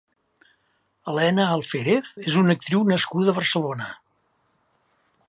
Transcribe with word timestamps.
Elena 1.11 1.45
Alférez 1.57 2.09
és 2.31 2.39
una 2.43 2.55
actriu 2.57 2.83
nascuda 2.93 3.33
a 3.35 3.39
Barcelona. 3.41 3.91